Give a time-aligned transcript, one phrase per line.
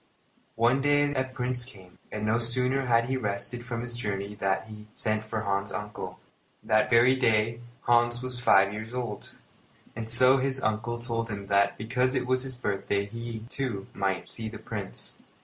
[0.55, 4.57] One day a Prince came, and no sooner had he rested from his journey than
[4.67, 6.17] he sent for Hans's uncle.
[6.63, 9.33] That very day Hans was five years old,
[9.95, 14.21] and so his uncle told him that because it was his birthday, he, too, might
[14.21, 15.19] go to see the Prince.